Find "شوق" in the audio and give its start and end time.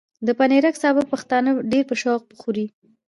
2.01-2.21